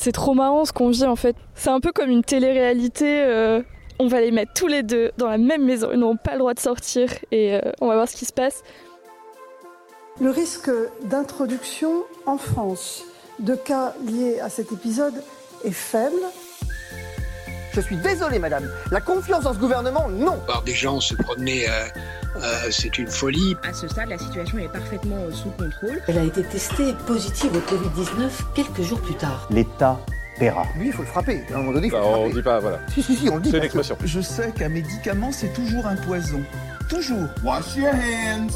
[0.00, 1.36] c'est trop marrant ce qu'on vit en fait.
[1.54, 3.22] C'est un peu comme une télé-réalité.
[3.22, 3.60] euh,
[3.98, 5.90] on va les mettre tous les deux dans la même maison.
[5.92, 8.32] Ils n'auront pas le droit de sortir et euh, on va voir ce qui se
[8.32, 8.62] passe.
[10.18, 10.70] Le risque
[11.04, 13.04] d'introduction en France
[13.40, 15.22] de cas liés à cet épisode
[15.64, 16.22] est faible.
[17.72, 18.70] Je suis désolé, madame.
[18.90, 20.38] La confiance dans ce gouvernement, non.
[20.46, 21.84] Voir des gens se promener, euh,
[22.36, 23.56] euh, c'est une folie.
[23.68, 26.00] À ce stade, la situation est parfaitement euh, sous contrôle.
[26.08, 29.46] Elle a été testée positive au Covid-19 quelques jours plus tard.
[29.50, 29.98] L'État
[30.38, 30.64] paiera.
[30.76, 31.42] Lui, il faut le frapper.
[31.50, 32.32] À un moment donné, il faut Bah, le on frapper.
[32.34, 32.78] dit pas, voilà.
[32.94, 33.50] Si, si, si, on le dit.
[33.50, 33.96] C'est une parce que- expression.
[34.04, 36.40] Je sais qu'un médicament, c'est toujours un poison.
[36.88, 37.28] Toujours.
[37.44, 38.52] Wash your hands.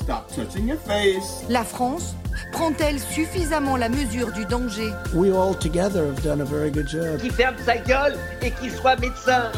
[0.00, 1.44] Stop touching your face.
[1.48, 2.14] La France
[2.52, 4.92] prend-elle suffisamment la mesure du danger?
[5.14, 7.18] We all together have done a very good job.
[7.20, 9.50] Qui ferme sa gueule et qui soit médecin.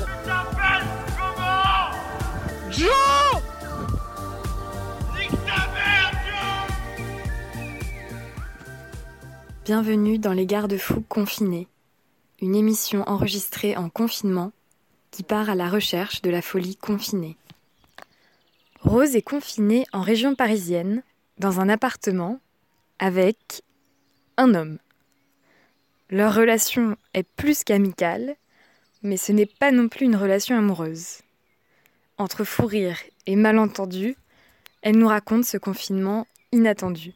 [9.68, 11.68] Bienvenue dans Les Garde-Fous confinés,
[12.40, 14.50] une émission enregistrée en confinement
[15.10, 17.36] qui part à la recherche de la folie confinée.
[18.80, 21.02] Rose est confinée en région parisienne,
[21.36, 22.40] dans un appartement,
[22.98, 23.62] avec
[24.38, 24.78] un homme.
[26.08, 28.36] Leur relation est plus qu'amicale,
[29.02, 31.18] mais ce n'est pas non plus une relation amoureuse.
[32.16, 34.16] Entre fou rire et malentendu,
[34.80, 37.12] elle nous raconte ce confinement inattendu.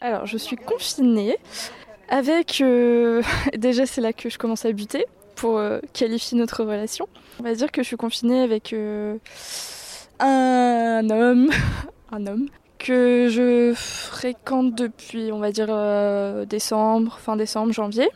[0.00, 1.36] Alors, je suis confinée
[2.08, 2.60] avec.
[2.60, 3.22] euh,
[3.56, 7.08] Déjà, c'est là que je commence à buter pour euh, qualifier notre relation.
[7.40, 9.16] On va dire que je suis confinée avec euh,
[10.20, 11.50] un homme,
[12.12, 15.68] un homme que je fréquente depuis, on va dire,
[16.46, 18.08] décembre, fin décembre, janvier.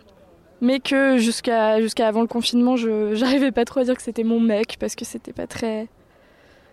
[0.60, 4.24] Mais que jusqu'à jusqu'à avant le confinement, je j'arrivais pas trop à dire que c'était
[4.24, 5.88] mon mec parce que c'était pas très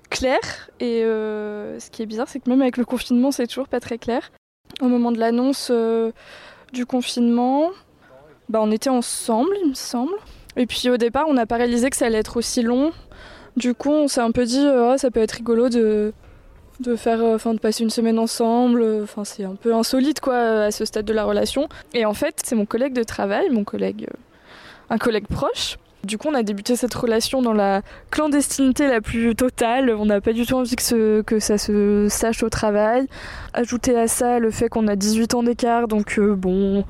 [0.09, 0.39] clair.
[0.81, 3.97] Et ce qui est bizarre, c'est que même avec le confinement, c'est toujours pas très
[3.97, 4.29] clair.
[4.81, 6.11] Au moment de l'annonce euh,
[6.73, 7.71] du confinement,
[8.49, 10.13] bah, on était ensemble, il me semble.
[10.57, 12.91] Et puis au départ, on n'a pas réalisé que ça allait être aussi long.
[13.55, 16.13] Du coup, on s'est un peu dit, euh, Ah, ça peut être rigolo de,
[16.81, 18.83] de faire, euh, de passer une semaine ensemble.
[19.03, 21.69] Enfin, c'est un peu insolite, quoi, à ce stade de la relation.
[21.93, 24.07] Et en fait, c'est mon collègue de travail, mon collègue,
[24.89, 25.77] un collègue proche.
[26.05, 29.89] Du coup, on a débuté cette relation dans la clandestinité la plus totale.
[29.89, 33.07] On n'a pas du tout envie que, ça se sache au travail.
[33.53, 36.85] Ajouter à ça le fait qu'on a 18 ans d'écart, donc euh, bon,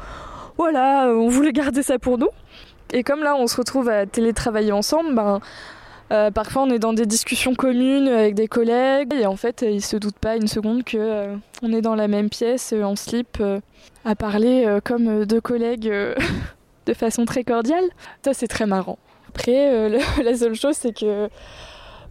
[0.57, 2.29] voilà, on voulait garder ça pour nous.
[2.93, 5.39] Et comme là, on se retrouve à télétravailler ensemble, ben,
[6.11, 9.81] euh, parfois on est dans des discussions communes avec des collègues, et en fait, ils
[9.81, 12.95] se doutent pas une seconde que euh, on est dans la même pièce, euh, en
[12.95, 13.59] slip, euh,
[14.05, 16.15] à parler euh, comme euh, deux collègues euh,
[16.85, 17.83] de façon très cordiale.
[18.23, 18.99] Ça, c'est très marrant.
[19.35, 21.29] Après, euh, la seule chose, c'est que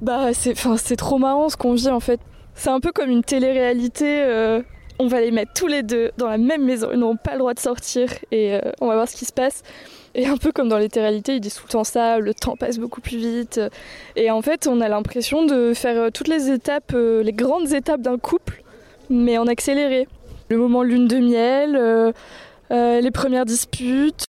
[0.00, 2.20] bah, c'est, trop marrant ce qu'on vit en fait.
[2.54, 4.22] C'est un peu comme une télé-réalité.
[4.22, 4.62] euh,
[5.00, 6.90] on va les mettre tous les deux dans la même maison.
[6.92, 9.32] Ils n'auront pas le droit de sortir et euh, on va voir ce qui se
[9.32, 9.62] passe.
[10.14, 12.56] Et un peu comme dans les télé-réalités, ils disent tout le temps ça, le temps
[12.56, 13.60] passe beaucoup plus vite.
[14.14, 18.18] Et en fait, on a l'impression de faire toutes les étapes, les grandes étapes d'un
[18.18, 18.62] couple,
[19.10, 20.06] mais en accéléré.
[20.50, 22.12] Le moment lune de miel,
[22.70, 24.26] les premières disputes.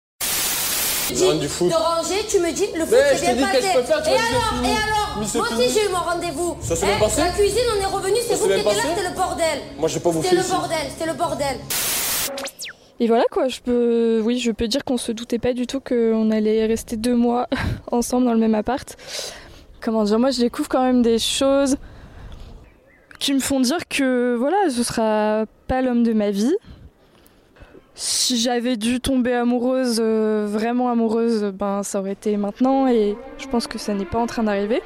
[1.40, 1.70] Du foot.
[1.70, 3.74] De ranger, tu me dis le foot Mais je c'est bien que je passé.
[3.76, 5.60] peux faire, tu et alors, et alors Mais c'est Moi fini.
[5.66, 6.58] aussi j'ai eu mon rendez-vous.
[6.62, 8.62] Ça s'est Hein, bien passé La cuisine, on est revenu, c'est Ça vous s'est qui
[8.64, 9.60] bien étiez là, passé c'était le bordel.
[9.78, 11.58] Moi, j'ai pas bouffé C'était le bordel, c'était le bordel.
[13.00, 15.80] Et voilà quoi, je peux, oui, je peux dire qu'on se doutait pas du tout
[15.82, 17.48] qu'on allait rester deux mois
[17.92, 18.96] ensemble dans le même appart.
[19.82, 21.76] Comment dire, moi je découvre quand même des choses
[23.20, 26.56] qui me font dire que voilà, ce sera pas l'homme de ma vie.
[27.96, 33.48] Si j'avais dû tomber amoureuse, euh, vraiment amoureuse, ben ça aurait été maintenant et je
[33.48, 34.82] pense que ça n'est pas en train d'arriver.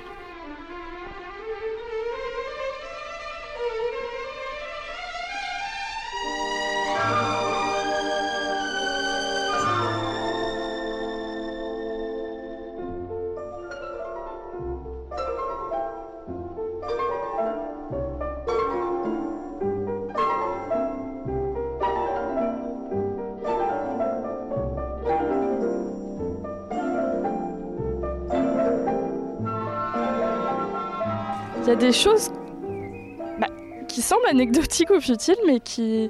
[31.67, 32.31] Il y a des choses
[33.41, 33.47] bah,
[33.90, 36.09] qui semblent anecdotiques ou futiles, mais qui,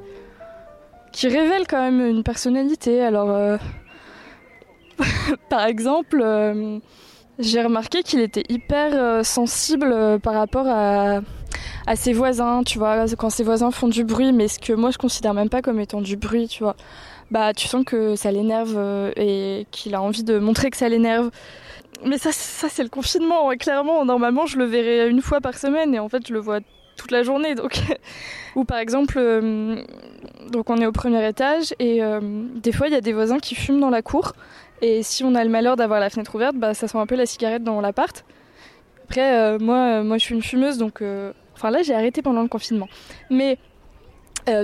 [1.24, 3.02] révèlent quand même une personnalité.
[3.02, 3.58] Alors, euh,
[5.50, 6.78] par exemple, euh,
[7.40, 11.22] j'ai remarqué qu'il était hyper euh, sensible par rapport à,
[11.88, 14.92] à ses voisins, tu vois, quand ses voisins font du bruit, mais ce que moi
[14.92, 16.76] je considère même pas comme étant du bruit, tu vois.
[17.32, 18.80] Bah, tu sens que ça l'énerve
[19.16, 21.32] et qu'il a envie de montrer que ça l'énerve.
[22.06, 23.50] Mais ça, ça c'est le confinement.
[23.60, 26.60] Clairement, normalement, je le verrais une fois par semaine et en fait, je le vois
[26.98, 27.56] toute la journée.
[27.56, 27.80] Donc,
[28.56, 29.82] ou par exemple, euh,
[30.52, 32.20] donc on est au premier étage et euh,
[32.56, 34.34] des fois il y a des voisins qui fument dans la cour.
[34.82, 37.16] Et si on a le malheur d'avoir la fenêtre ouverte, bah, ça sent un peu
[37.16, 38.26] la cigarette dans l'appart.
[39.06, 41.02] Après, euh, moi, moi, je suis une fumeuse, donc,
[41.56, 42.90] enfin là, j'ai arrêté pendant le confinement.
[43.30, 43.58] Mais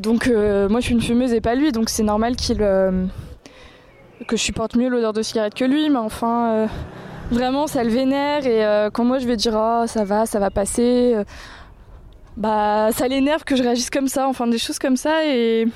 [0.02, 4.42] donc, moi, je suis une fumeuse et pas lui, donc c'est normal qu'il que je
[4.42, 5.90] supporte mieux l'odeur de cigarette que lui.
[5.90, 6.68] Mais enfin,
[7.34, 8.46] vraiment, ça le vénère.
[8.46, 11.16] Et quand moi, je vais dire, oh, ça va, ça va passer
[12.38, 15.68] bah ça l'énerve que je réagisse comme ça, enfin des choses comme ça et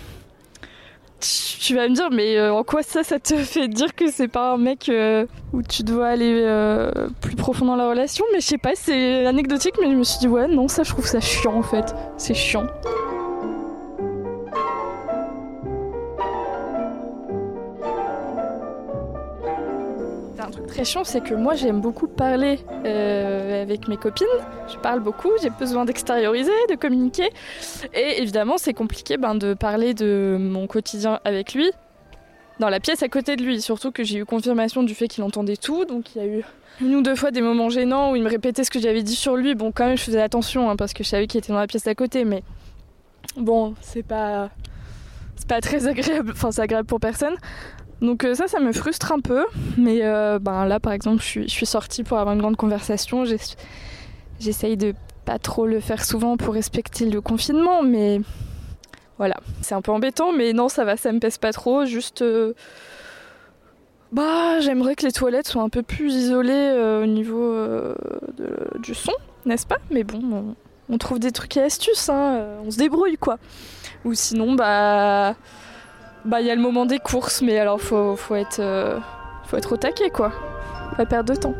[1.19, 4.27] tu vas me dire mais euh, en quoi ça ça te fait dire que c'est
[4.27, 8.23] pas un mec euh, où tu dois aller euh, plus profond dans la relation?
[8.33, 10.89] Mais je sais pas c'est anecdotique mais je me suis dit ouais non ça je
[10.91, 12.67] trouve ça chiant en fait c'est chiant
[20.47, 24.27] un truc très chiant, c'est que moi j'aime beaucoup parler euh, avec mes copines.
[24.69, 27.29] Je parle beaucoup, j'ai besoin d'extérioriser, de communiquer.
[27.93, 31.69] Et évidemment, c'est compliqué ben, de parler de mon quotidien avec lui,
[32.59, 33.61] dans la pièce à côté de lui.
[33.61, 35.83] Surtout que j'ai eu confirmation du fait qu'il entendait tout.
[35.83, 36.43] Donc il y a eu
[36.79, 39.15] une ou deux fois des moments gênants où il me répétait ce que j'avais dit
[39.15, 39.53] sur lui.
[39.53, 41.67] Bon, quand même, je faisais attention hein, parce que je savais qu'il était dans la
[41.67, 42.23] pièce à côté.
[42.23, 42.43] Mais
[43.35, 44.49] bon, c'est pas.
[45.35, 46.31] C'est pas très agréable.
[46.31, 47.35] Enfin, c'est agréable pour personne.
[48.01, 49.45] Donc euh, ça, ça me frustre un peu.
[49.77, 53.23] Mais euh, ben, là, par exemple, je suis, sortie pour avoir une grande conversation.
[54.39, 54.93] J'essaye de
[55.25, 58.21] pas trop le faire souvent pour respecter le confinement, mais
[59.17, 59.35] voilà.
[59.61, 61.85] C'est un peu embêtant, mais non, ça va, ça me pèse pas trop.
[61.85, 62.21] Juste...
[62.21, 62.53] Euh,
[64.11, 67.53] bah, j'aimerais que les toilettes soient un peu plus isolées au niveau
[68.79, 69.11] du son,
[69.45, 69.79] n'est-ce pas?
[69.91, 70.55] Mais bon,
[70.87, 73.37] on, trouve des trucs et astuces, hein, on se débrouille quoi.
[74.05, 75.35] Ou sinon, bah
[76.27, 78.99] bah, il y a le moment des courses, mais alors faut, faut être, euh,
[79.45, 80.31] faut être au taquet, quoi.
[80.97, 81.55] Pas perdre de temps.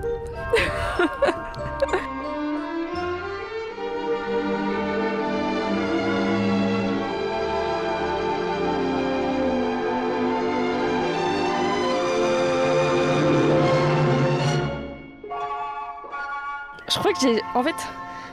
[16.90, 17.42] je crois que j'ai.
[17.54, 17.75] En fait,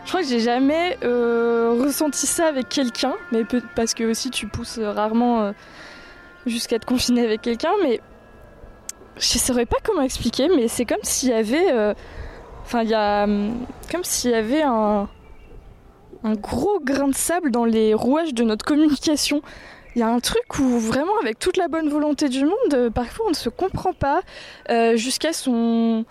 [0.05, 3.45] je crois que j'ai jamais euh, ressenti ça avec quelqu'un, mais
[3.77, 5.53] parce que aussi tu pousses rarement euh,
[6.46, 8.00] jusqu'à être confiné avec quelqu'un, mais
[9.17, 11.73] je saurais pas comment expliquer, mais c'est comme s'il y avait.
[11.73, 11.94] Euh,
[12.75, 13.25] il y a.
[13.25, 15.08] Hum, comme s'il y avait un.
[16.26, 19.43] Un gros grain de sable dans les rouages de notre communication.
[19.94, 22.88] Il y a un truc où vraiment, avec toute la bonne volonté du monde, euh,
[22.88, 24.23] parfois on ne se comprend pas
[24.70, 26.06] euh, jusqu'à son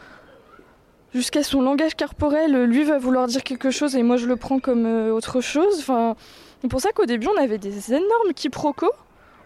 [1.16, 2.66] jusqu'à son langage corporel.
[2.66, 5.80] Lui va vouloir dire quelque chose et moi je le prends comme autre chose.
[5.80, 6.16] Enfin,
[6.62, 8.92] c'est pour ça qu'au début on avait des énormes quiproquos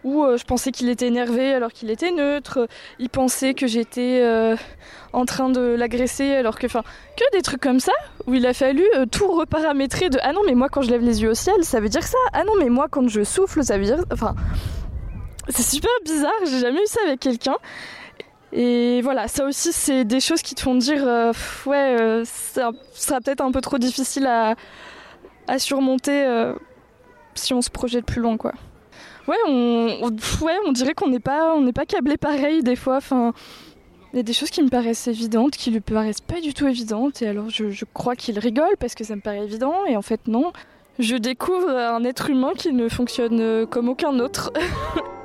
[0.08, 2.66] où euh, je pensais qu'il était énervé alors qu'il était neutre,
[2.98, 4.56] il pensait que j'étais euh,
[5.12, 6.82] en train de l'agresser alors que, enfin,
[7.16, 7.92] que des trucs comme ça,
[8.26, 11.02] où il a fallu euh, tout reparamétrer de ah non mais moi quand je lève
[11.02, 13.62] les yeux au ciel ça veut dire ça, ah non mais moi quand je souffle
[13.62, 14.34] ça veut dire, enfin,
[15.48, 17.56] c'est super bizarre, j'ai jamais eu ça avec quelqu'un.
[18.50, 21.04] Et voilà, ça aussi c'est des choses qui te font dire
[21.66, 24.54] ouais, ça sera peut-être un peu trop difficile à,
[25.46, 26.26] à surmonter
[27.34, 28.52] si on se projette plus loin quoi
[29.28, 32.96] ouais, on, dirait qu'on n'est pas, on n'est pas câblé pareil des fois.
[32.96, 33.32] Enfin,
[34.12, 36.66] il y a des choses qui me paraissent évidentes, qui lui paraissent pas du tout
[36.66, 37.22] évidentes.
[37.22, 39.84] Et alors, je crois qu'il rigole parce que ça me paraît évident.
[39.86, 40.52] Et en fait, non.
[40.98, 44.52] Je découvre un être humain qui ne fonctionne comme aucun autre.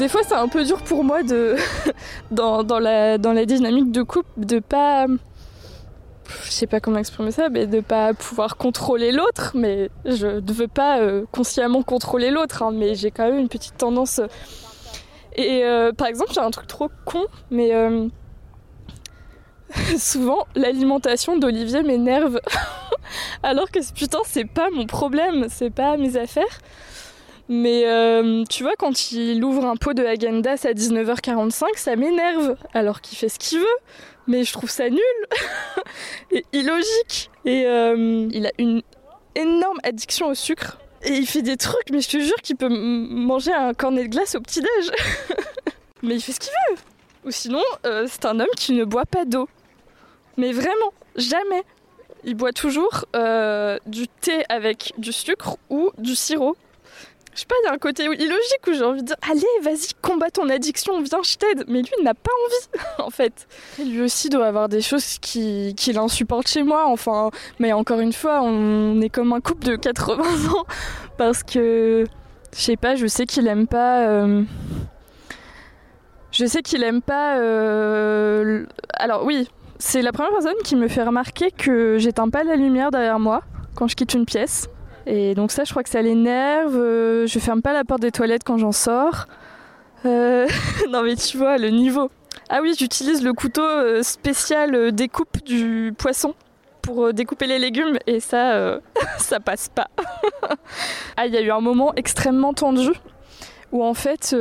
[0.00, 1.56] Des fois, c'est un peu dur pour moi de
[2.30, 5.06] dans, dans, la, dans la dynamique de couple de pas
[6.46, 10.52] je sais pas comment exprimer ça, mais de pas pouvoir contrôler l'autre, mais je ne
[10.52, 14.22] veux pas euh, consciemment contrôler l'autre, hein, mais j'ai quand même une petite tendance.
[15.36, 18.08] Et euh, par exemple, j'ai un truc trop con, mais euh,
[19.98, 22.40] souvent l'alimentation d'Olivier m'énerve,
[23.42, 26.60] alors que putain c'est pas mon problème, c'est pas mes affaires.
[27.52, 32.54] Mais euh, tu vois, quand il ouvre un pot de Agendas à 19h45, ça m'énerve.
[32.74, 33.66] Alors qu'il fait ce qu'il veut.
[34.28, 35.00] Mais je trouve ça nul
[36.30, 37.28] et illogique.
[37.44, 38.82] Et euh, il a une
[39.34, 40.78] énorme addiction au sucre.
[41.02, 44.10] Et il fait des trucs, mais je te jure qu'il peut manger un cornet de
[44.10, 44.92] glace au petit-déj.
[46.04, 46.76] mais il fait ce qu'il veut.
[47.24, 49.48] Ou sinon, euh, c'est un homme qui ne boit pas d'eau.
[50.36, 51.64] Mais vraiment, jamais.
[52.22, 53.06] Il boit toujours
[53.86, 56.56] du thé avec du sucre ou du sirop
[57.34, 59.42] je sais pas, il y a un côté illogique où j'ai envie de dire Allez,
[59.62, 61.64] vas-y, combat ton addiction, viens, je t'aide.
[61.68, 63.46] Mais lui, il n'a pas envie, en fait.
[63.78, 66.86] Lui aussi doit avoir des choses qui, qui l'insupportent chez moi.
[66.86, 70.22] Enfin, mais encore une fois, on est comme un couple de 80
[70.52, 70.64] ans.
[71.18, 72.04] Parce que,
[72.54, 74.08] je sais pas, je sais qu'il aime pas.
[74.08, 74.42] Euh,
[76.32, 77.38] je sais qu'il aime pas.
[77.38, 82.56] Euh, alors, oui, c'est la première personne qui me fait remarquer que j'éteins pas la
[82.56, 83.42] lumière derrière moi
[83.76, 84.68] quand je quitte une pièce.
[85.10, 86.76] Et donc ça, je crois que ça l'énerve.
[86.76, 89.26] Euh, je ferme pas la porte des toilettes quand j'en sors.
[90.06, 90.46] Euh,
[90.90, 92.12] non mais tu vois, le niveau.
[92.48, 96.34] Ah oui, j'utilise le couteau euh, spécial découpe du poisson
[96.80, 98.78] pour découper les légumes et ça,
[99.18, 99.88] ça passe pas.
[101.16, 102.90] ah, il y a eu un moment extrêmement tendu
[103.72, 104.34] où en fait,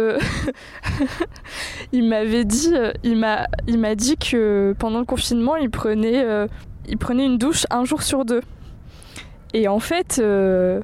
[1.91, 2.73] il m'avait dit,
[3.03, 6.25] il m'a, il m'a dit que pendant le confinement, il prenait,
[6.87, 8.41] il prenait une douche un jour sur deux.
[9.53, 10.81] Et en fait, euh,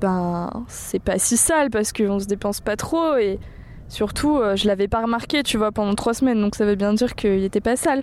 [0.00, 3.38] ben, c'est pas si sale parce qu'on se dépense pas trop et
[3.88, 6.92] surtout, euh, je l'avais pas remarqué, tu vois, pendant trois semaines, donc ça veut bien
[6.92, 8.02] dire qu'il était pas sale.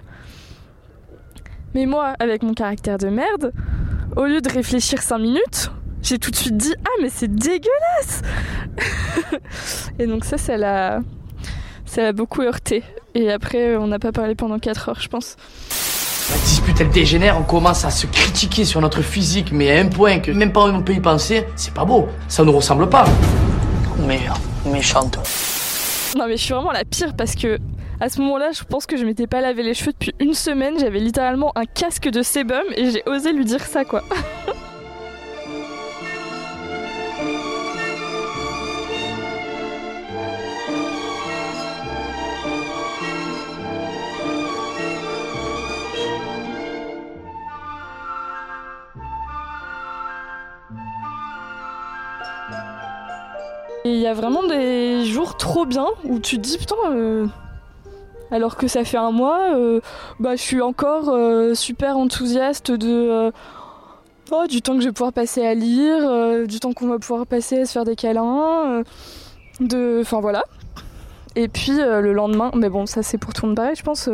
[1.74, 3.54] Mais moi, avec mon caractère de merde,
[4.16, 5.72] au lieu de réfléchir cinq minutes,
[6.02, 8.22] j'ai tout de suite dit Ah, mais c'est dégueulasse
[10.00, 11.02] Et donc, ça, ça l'a,
[11.86, 12.84] ça l'a beaucoup heurté.
[13.14, 15.36] Et après, on n'a pas parlé pendant quatre heures, je pense.
[16.32, 19.88] La dispute elle dégénère, on commence à se critiquer sur notre physique, mais à un
[19.88, 23.04] point que même pas on peut y penser, c'est pas beau, ça nous ressemble pas.
[24.08, 24.22] Mais
[24.66, 25.20] méchante.
[26.18, 27.60] Non mais je suis vraiment la pire parce que
[28.00, 30.80] à ce moment-là, je pense que je m'étais pas lavé les cheveux depuis une semaine,
[30.80, 34.02] j'avais littéralement un casque de sébum et j'ai osé lui dire ça quoi.
[53.92, 57.28] Il y a vraiment des jours trop bien où tu te dis putain, euh,
[58.32, 59.82] alors que ça fait un mois, euh,
[60.18, 63.34] bah, je suis encore euh, super enthousiaste de
[64.32, 67.28] oh, du temps que je vais pouvoir passer à lire, du temps qu'on va pouvoir
[67.28, 68.82] passer à se faire des câlins,
[69.60, 70.46] de, enfin voilà.
[71.36, 74.08] Et puis le lendemain, mais bon ça c'est pour tout le monde pareil, je pense.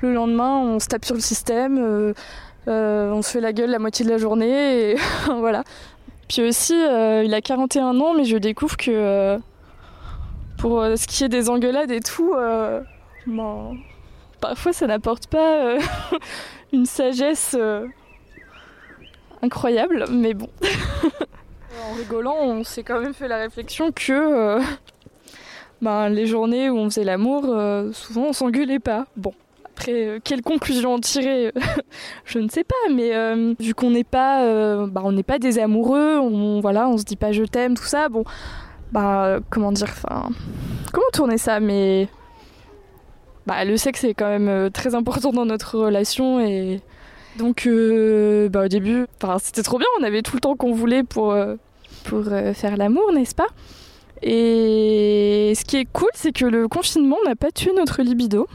[0.00, 2.14] le lendemain, on se tape sur le système.
[2.68, 4.96] on se fait la gueule la moitié de la journée et
[5.40, 5.64] voilà.
[6.28, 9.38] Puis aussi, euh, il a 41 ans, mais je découvre que euh,
[10.58, 12.34] pour euh, ce qui est des engueulades et tout,
[13.26, 13.76] ben,
[14.40, 15.78] parfois ça n'apporte pas
[16.72, 17.56] une sagesse
[19.42, 20.50] incroyable, mais bon.
[21.90, 24.58] en rigolant, on s'est quand même fait la réflexion que
[25.80, 27.42] ben, les journées où on faisait l'amour,
[27.92, 29.06] souvent on s'engueulait pas.
[29.16, 29.32] Bon,
[29.78, 31.52] après, euh, quelle conclusion en tirer
[32.24, 35.38] Je ne sais pas, mais euh, vu qu'on n'est pas, euh, bah, on n'est pas
[35.38, 38.08] des amoureux, on voilà, on se dit pas je t'aime, tout ça.
[38.08, 38.24] Bon,
[38.90, 40.30] bah comment dire, enfin,
[40.92, 42.08] comment tourner ça Mais
[43.46, 46.80] bah, le sexe est quand même très important dans notre relation et
[47.38, 47.68] donc
[48.50, 49.06] bah, au début,
[49.40, 51.36] c'était trop bien, on avait tout le temps qu'on voulait pour
[52.02, 53.46] pour faire l'amour, n'est-ce pas?
[54.22, 58.48] Et ce qui est cool, c'est que le confinement n'a pas tué notre libido.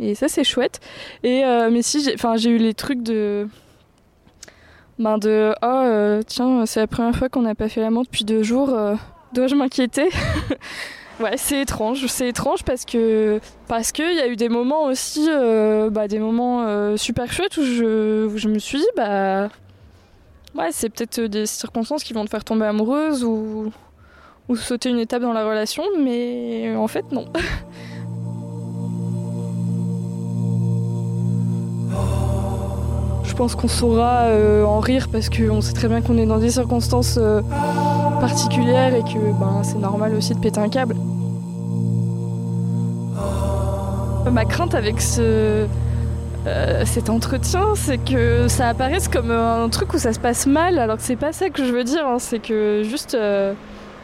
[0.00, 0.80] Et ça, c'est chouette.
[1.22, 2.02] Et, euh, mais si,
[2.36, 3.46] j'ai eu les trucs de.
[4.98, 5.54] Ben de.
[5.62, 8.70] Oh, tiens, c'est la première fois qu'on n'a pas fait l'amour depuis deux jours.
[8.70, 8.94] Euh,
[9.32, 10.08] dois-je m'inquiéter?
[11.20, 12.06] Ouais, c'est étrange.
[12.06, 13.40] C'est étrange parce que.
[13.68, 15.28] Parce qu'il y a eu des moments aussi.
[15.90, 19.50] bah, des moments super chouettes où je, où je me suis dit, bah.
[20.54, 23.70] Ouais, c'est peut-être des circonstances qui vont te faire tomber amoureuse ou.
[24.48, 27.26] ou sauter une étape dans la relation, mais en fait, non.
[33.40, 36.50] pense qu'on saura euh, en rire parce qu'on sait très bien qu'on est dans des
[36.50, 37.40] circonstances euh,
[38.20, 40.94] particulières et que ben, c'est normal aussi de péter un câble.
[44.30, 45.64] Ma crainte avec ce,
[46.46, 50.78] euh, cet entretien, c'est que ça apparaisse comme un truc où ça se passe mal,
[50.78, 52.18] alors que c'est pas ça que je veux dire, hein.
[52.18, 53.16] c'est que juste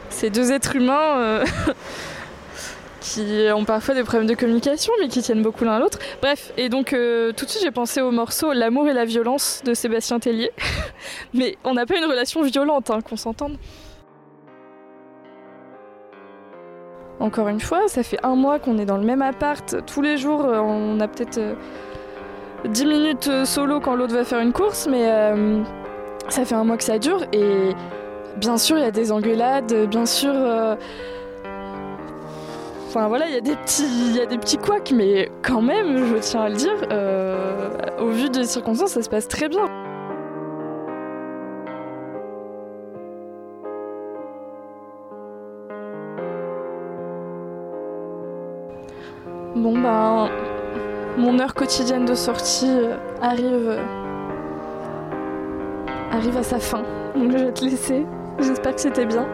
[0.08, 1.42] ces deux êtres humains
[3.06, 5.98] qui ont parfois des problèmes de communication, mais qui tiennent beaucoup l'un à l'autre.
[6.20, 9.62] Bref, et donc euh, tout de suite j'ai pensé au morceau L'amour et la violence
[9.64, 10.50] de Sébastien Tellier.
[11.34, 13.56] mais on n'a pas une relation violente, hein, qu'on s'entende.
[17.18, 19.76] Encore une fois, ça fait un mois qu'on est dans le même appart.
[19.86, 21.40] Tous les jours, euh, on a peut-être
[22.66, 25.06] 10 euh, minutes solo quand l'autre va faire une course, mais
[26.28, 27.22] ça fait un mois que ça dure.
[27.32, 27.70] Et
[28.36, 30.34] bien sûr, il y a des engueulades, bien sûr
[32.96, 36.16] Enfin voilà, il y a des petits, il des petits couacs, mais quand même, je
[36.16, 39.66] tiens à le dire, euh, au vu des circonstances, ça se passe très bien.
[49.54, 50.30] Bon ben,
[51.18, 53.82] mon heure quotidienne de sortie euh, arrive euh,
[56.12, 56.82] arrive à sa fin.
[57.14, 58.06] Donc je vais te laisser.
[58.38, 59.26] J'espère que c'était bien.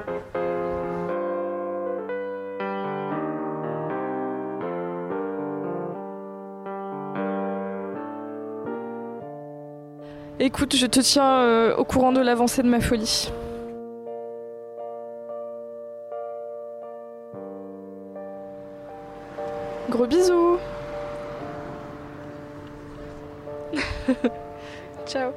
[10.45, 13.31] Écoute, je te tiens euh, au courant de l'avancée de ma folie.
[19.89, 20.59] Gros bisous
[25.07, 25.31] Ciao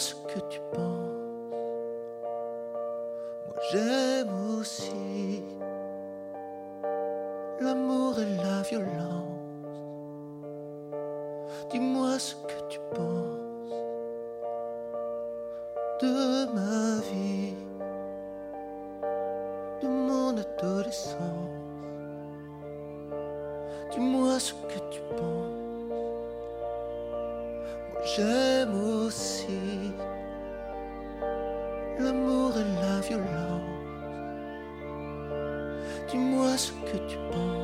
[0.00, 0.89] ce que tu penses.
[36.10, 37.59] Dis-moi ce que tu penses.